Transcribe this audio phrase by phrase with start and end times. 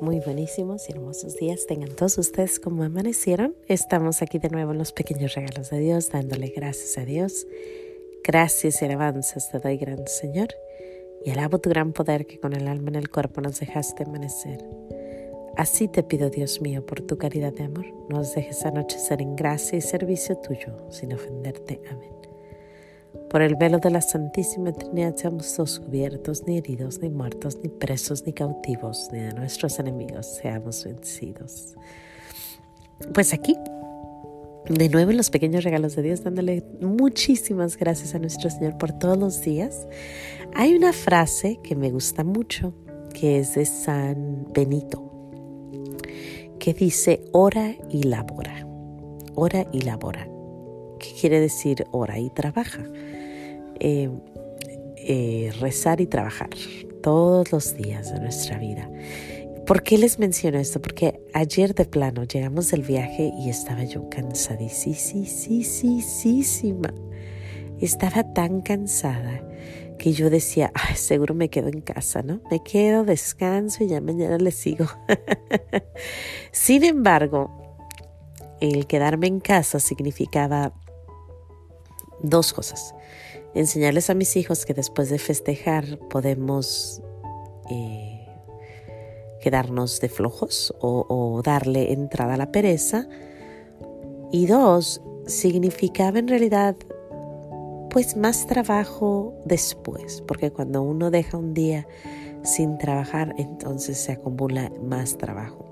[0.00, 3.54] Muy buenísimos y hermosos días tengan todos ustedes como amanecieron.
[3.66, 7.46] Estamos aquí de nuevo en los pequeños regalos de Dios, dándole gracias a Dios.
[8.22, 10.48] Gracias y alabanzas te doy, gran Señor,
[11.24, 14.62] y alabo tu gran poder que con el alma en el cuerpo nos dejaste amanecer.
[15.56, 19.78] Así te pido, Dios mío, por tu caridad de amor, nos dejes anochecer en gracia
[19.78, 21.80] y servicio tuyo, sin ofenderte.
[21.90, 22.25] Amén.
[23.36, 27.68] Por el velo de la Santísima Trinidad seamos todos cubiertos, ni heridos, ni muertos, ni
[27.68, 31.74] presos, ni cautivos, ni de nuestros enemigos seamos vencidos.
[33.12, 33.54] Pues aquí,
[34.70, 39.18] de nuevo los pequeños regalos de Dios, dándole muchísimas gracias a nuestro Señor por todos
[39.18, 39.86] los días.
[40.54, 42.72] Hay una frase que me gusta mucho,
[43.12, 45.02] que es de San Benito,
[46.58, 48.66] que dice, ora y labora,
[49.34, 50.26] ora y labora.
[50.98, 52.82] ¿Qué quiere decir ora y trabaja?
[53.80, 54.10] Eh,
[55.08, 56.50] eh, rezar y trabajar
[57.00, 58.90] todos los días de nuestra vida.
[59.64, 60.82] ¿Por qué les menciono esto?
[60.82, 64.52] Porque ayer de plano llegamos del viaje y estaba yo cansadísima.
[67.80, 69.46] Estaba tan cansada
[69.98, 72.40] que yo decía, seguro me quedo en casa, ¿no?
[72.50, 74.86] Me quedo, descanso y ya mañana le sigo.
[76.50, 77.78] Sin embargo,
[78.60, 80.72] el quedarme en casa significaba
[82.22, 82.92] dos cosas
[83.56, 87.02] enseñarles a mis hijos que después de festejar podemos
[87.70, 88.28] eh,
[89.40, 93.08] quedarnos de flojos o, darle entrada a la pereza.
[94.30, 96.76] Y dos, significaba en realidad
[97.90, 101.86] pues más trabajo después, porque cuando uno deja un día
[102.42, 105.64] sin trabajar, entonces se acumula más trabajo.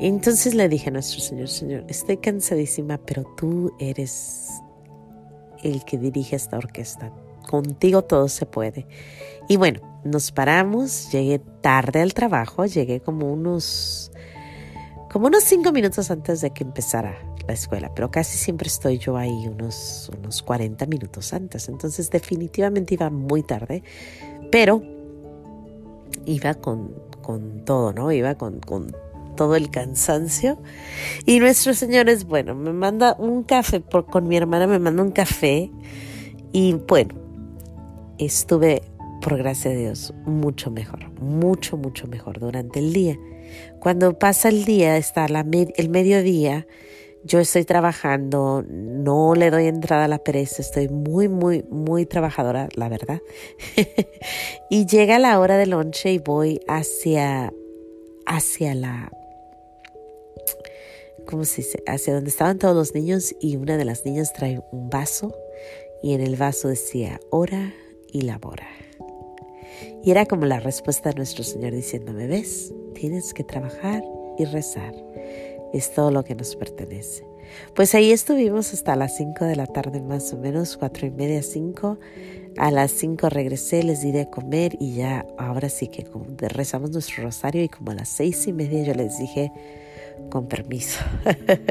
[0.00, 4.53] Entonces le dije a nuestro Señor, Señor, estoy cansadísima, pero tú eres
[5.64, 7.12] el que dirige esta orquesta.
[7.48, 8.86] Contigo todo se puede.
[9.48, 14.12] Y bueno, nos paramos, llegué tarde al trabajo, llegué como unos,
[15.10, 19.16] como unos cinco minutos antes de que empezara la escuela, pero casi siempre estoy yo
[19.16, 21.68] ahí unos, unos 40 minutos antes.
[21.68, 23.82] Entonces definitivamente iba muy tarde,
[24.50, 24.82] pero
[26.26, 28.12] iba con, con todo, ¿no?
[28.12, 28.94] Iba con, con
[29.34, 30.58] todo el cansancio.
[31.26, 35.02] Y nuestro Señor es bueno, me manda un café, por, con mi hermana me manda
[35.02, 35.70] un café
[36.52, 37.14] y bueno,
[38.18, 38.82] estuve,
[39.20, 43.18] por gracia de Dios, mucho mejor, mucho, mucho mejor durante el día.
[43.80, 46.66] Cuando pasa el día, está la el mediodía,
[47.24, 52.68] yo estoy trabajando, no le doy entrada a la pereza, estoy muy, muy, muy trabajadora,
[52.74, 53.20] la verdad.
[54.70, 57.52] y llega la hora de lonche y voy hacia,
[58.26, 59.10] hacia la
[61.26, 61.82] ¿cómo se dice?
[61.86, 65.34] Hacia donde estaban todos los niños y una de las niñas trae un vaso
[66.02, 67.72] y en el vaso decía, ora
[68.12, 68.68] y labora.
[70.02, 74.04] Y era como la respuesta de nuestro Señor diciéndome, ves, tienes que trabajar
[74.38, 74.94] y rezar.
[75.72, 77.24] Es todo lo que nos pertenece.
[77.74, 81.42] Pues ahí estuvimos hasta las 5 de la tarde más o menos, cuatro y media,
[81.42, 81.98] 5.
[82.56, 86.06] A las 5 regresé, les di de comer y ya ahora sí que
[86.48, 89.50] rezamos nuestro rosario y como a las seis y media yo les dije,
[90.30, 91.00] con permiso.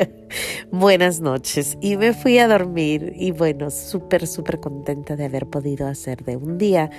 [0.71, 1.77] Buenas noches.
[1.81, 6.37] Y me fui a dormir y bueno, súper, súper contenta de haber podido hacer de
[6.37, 6.89] un día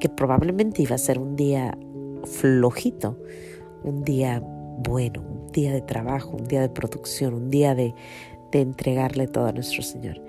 [0.00, 1.76] que probablemente iba a ser un día
[2.24, 3.18] flojito,
[3.82, 7.94] un día bueno, un día de trabajo, un día de producción, un día de,
[8.52, 10.20] de entregarle todo a nuestro Señor.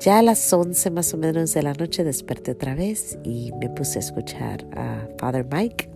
[0.00, 3.68] Ya a las 11 más o menos de la noche desperté otra vez y me
[3.68, 5.90] puse a escuchar a Father Mike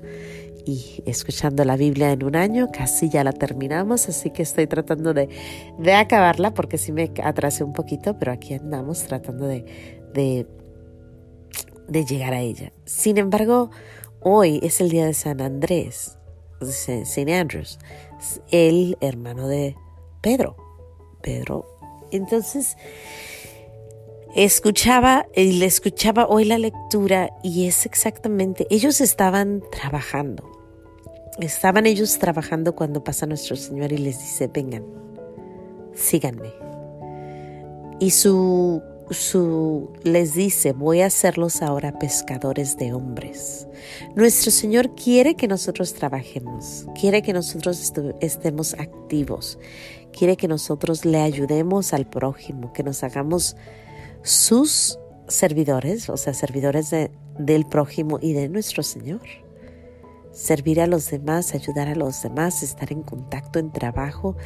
[0.64, 5.14] y escuchando la Biblia en un año, casi ya la terminamos, así que estoy tratando
[5.14, 5.28] de,
[5.78, 9.64] de acabarla porque sí me atrasé un poquito, pero aquí andamos tratando de,
[10.14, 12.72] de, llegar a ella.
[12.84, 13.70] Sin embargo,
[14.20, 16.18] hoy es el día de San Andrés,
[16.60, 17.34] St.
[17.34, 17.78] Andrews,
[18.50, 19.76] el hermano de
[20.20, 20.56] Pedro.
[21.22, 21.66] Pedro.
[22.10, 22.76] Entonces,
[24.34, 30.51] escuchaba y le escuchaba hoy la lectura y es exactamente, ellos estaban trabajando.
[31.38, 34.84] Estaban ellos trabajando cuando pasa nuestro Señor y les dice, vengan,
[35.94, 36.52] síganme.
[38.00, 43.66] Y su, su les dice, voy a hacerlos ahora pescadores de hombres.
[44.14, 49.58] Nuestro Señor quiere que nosotros trabajemos, quiere que nosotros estemos activos,
[50.12, 53.56] quiere que nosotros le ayudemos al prójimo, que nos hagamos
[54.22, 56.90] sus servidores, o sea, servidores
[57.38, 59.20] del prójimo y de nuestro Señor.
[60.32, 64.36] Servir a los demás, ayudar a los demás, estar en contacto, en trabajo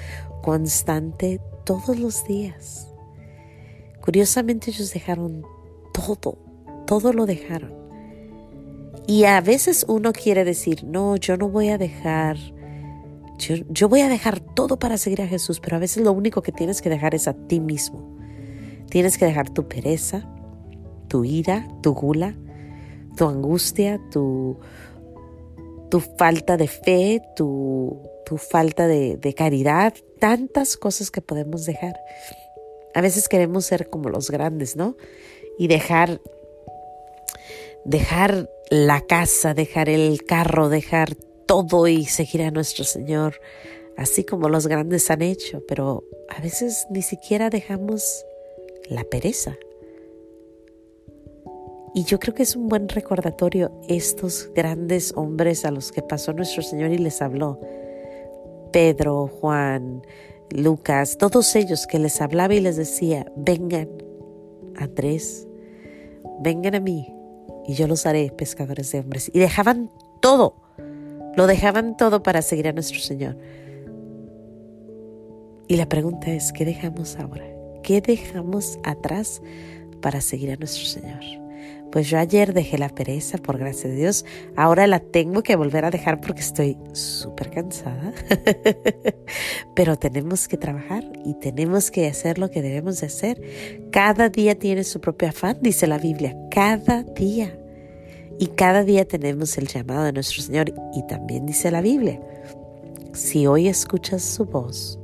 [0.43, 2.89] constante todos los días.
[4.01, 5.45] Curiosamente ellos dejaron
[5.93, 6.39] todo,
[6.87, 7.75] todo lo dejaron.
[9.07, 12.37] Y a veces uno quiere decir, no, yo no voy a dejar,
[13.39, 16.43] yo, yo, voy a dejar todo para seguir a Jesús, pero a veces lo único
[16.43, 18.17] que tienes que dejar es a ti mismo.
[18.91, 20.29] Tienes que dejar tu pereza,
[21.09, 22.35] tu ira, tu gula,
[23.17, 24.59] tu angustia, tu,
[25.91, 31.97] tu falta de fe, tu, tu falta de, de caridad, tantas cosas que podemos dejar.
[32.95, 34.97] A veces queremos ser como los grandes, ¿no?
[35.59, 36.21] Y dejar
[37.87, 41.15] dejar la casa, dejar el carro, dejar
[41.47, 43.41] todo y seguir a nuestro Señor,
[43.97, 48.25] así como los grandes han hecho, pero a veces ni siquiera dejamos
[48.89, 49.57] la pereza.
[51.97, 56.35] Y yo creo que es un buen recordatorio estos grandes hombres a los que pasó
[56.35, 57.59] nuestro Señor y les habló.
[58.71, 60.03] Pedro, Juan,
[60.51, 63.89] Lucas, todos ellos que les hablaba y les decía, vengan,
[64.77, 65.49] Andrés,
[66.43, 67.15] vengan a mí,
[67.67, 69.31] y yo los haré pescadores de hombres.
[69.33, 69.91] Y dejaban
[70.21, 70.55] todo,
[71.35, 73.39] lo dejaban todo para seguir a nuestro Señor.
[75.67, 77.47] Y la pregunta es, ¿qué dejamos ahora?
[77.83, 79.41] ¿Qué dejamos atrás
[80.03, 81.46] para seguir a nuestro Señor?
[81.93, 84.25] Pues yo ayer dejé la pereza, por gracia de Dios.
[84.57, 88.13] Ahora la tengo que volver a dejar porque estoy súper cansada.
[89.75, 93.41] Pero tenemos que trabajar y tenemos que hacer lo que debemos de hacer.
[93.93, 96.37] Cada día tiene su propio afán, dice la Biblia.
[96.51, 97.59] Cada día.
[98.39, 100.75] Y cada día tenemos el llamado de nuestro Señor.
[100.93, 102.21] Y también dice la Biblia.
[103.13, 104.99] Si hoy escuchas su voz,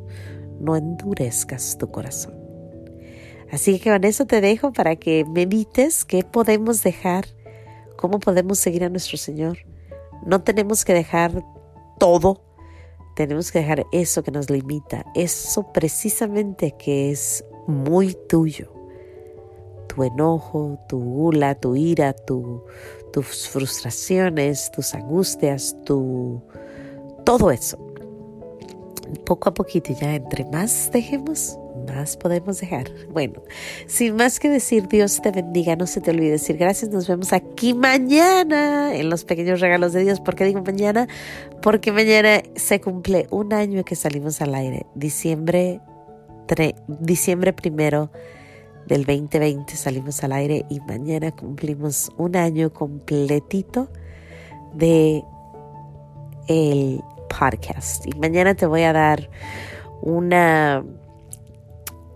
[0.60, 2.41] no endurezcas tu corazón.
[3.52, 7.26] Así que con eso te dejo para que medites qué podemos dejar,
[7.96, 9.58] cómo podemos seguir a nuestro Señor.
[10.24, 11.44] No tenemos que dejar
[11.98, 12.40] todo,
[13.14, 18.72] tenemos que dejar eso que nos limita, eso precisamente que es muy tuyo.
[19.86, 22.64] Tu enojo, tu gula, tu ira, tu,
[23.12, 26.40] tus frustraciones, tus angustias, tu
[27.26, 27.76] todo eso.
[29.26, 32.90] Poco a poquito ya entre más dejemos, más podemos dejar.
[33.10, 33.42] Bueno,
[33.86, 35.76] sin más que decir, Dios te bendiga.
[35.76, 36.90] No se te olvide decir gracias.
[36.90, 40.20] Nos vemos aquí mañana en los pequeños regalos de Dios.
[40.20, 41.08] ¿Por qué digo mañana?
[41.60, 44.86] Porque mañana se cumple un año que salimos al aire.
[44.94, 45.80] Diciembre,
[46.88, 48.10] diciembre primero
[48.86, 53.88] del 2020 salimos al aire y mañana cumplimos un año completito
[54.74, 55.22] de
[56.48, 58.06] el podcast.
[58.06, 59.28] Y mañana te voy a dar
[60.02, 60.84] una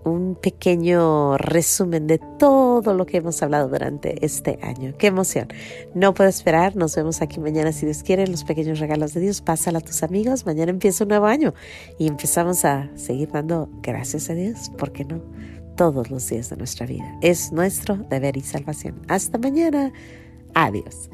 [0.07, 4.95] un pequeño resumen de todo lo que hemos hablado durante este año.
[4.97, 5.49] ¡Qué emoción!
[5.95, 6.77] No puedo esperar.
[6.77, 8.27] Nos vemos aquí mañana si Dios quiere.
[8.27, 9.41] Los pequeños regalos de Dios.
[9.41, 10.47] Pásala a tus amigos.
[10.47, 11.55] Mañana empieza un nuevo año
[11.99, 14.71] y empezamos a seguir dando gracias a Dios.
[14.79, 15.21] ¿Por qué no?
[15.77, 17.19] Todos los días de nuestra vida.
[17.21, 19.03] Es nuestro deber y salvación.
[19.09, 19.93] Hasta mañana.
[20.55, 21.11] Adiós.